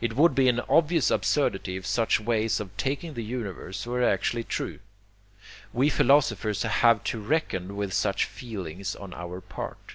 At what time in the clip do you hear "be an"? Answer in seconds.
0.34-0.58